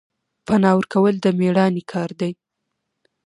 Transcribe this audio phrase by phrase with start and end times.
[0.45, 2.31] پنا ورکول د میړانې کار دی